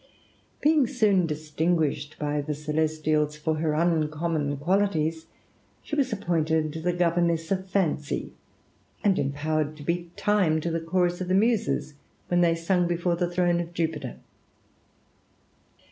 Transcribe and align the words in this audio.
Being 0.61 0.87
soon 0.87 1.27
distinguished 1.27 2.17
by 2.17 2.41
the 2.41 2.55
celestials, 2.55 3.37
for 3.37 3.57
her 3.57 3.75
un 3.75 4.09
common 4.09 4.57
qualities, 4.57 5.27
she 5.83 5.95
was 5.95 6.11
appointed 6.11 6.73
the 6.73 6.91
governess 6.91 7.51
of 7.51 7.69
Fancy, 7.69 8.33
and 9.03 9.19
empowered 9.19 9.77
to 9.77 9.83
beat 9.83 10.17
time 10.17 10.59
to 10.61 10.71
the 10.71 10.79
chorus 10.79 11.21
of 11.21 11.27
the 11.27 11.35
Muses, 11.35 11.93
when 12.29 12.41
they 12.41 12.55
sung 12.55 12.87
before 12.87 13.15
the 13.15 13.29
throne 13.29 13.59
of 13.59 13.75
Jupiter. 13.75 14.15